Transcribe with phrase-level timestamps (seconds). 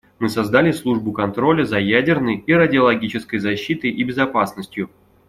[0.17, 4.89] Мы создали службу контроля за ядерной и радиологической защитой и безопасностью.